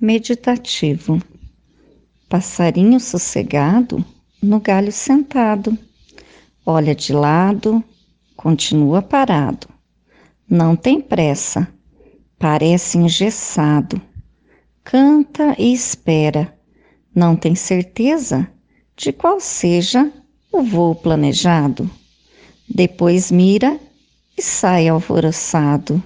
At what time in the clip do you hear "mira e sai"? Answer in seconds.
23.30-24.88